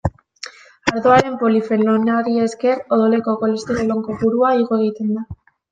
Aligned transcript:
Ardoaren 0.91 1.35
polifenolari 1.43 2.35
esker 2.47 2.83
odoleko 2.99 3.39
kolesterol 3.45 3.97
on 3.99 4.05
kopurua 4.11 4.57
igo 4.65 4.83
egiten 4.85 5.19
da. 5.21 5.33